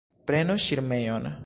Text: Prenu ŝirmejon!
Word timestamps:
Prenu 0.31 0.55
ŝirmejon! 0.65 1.33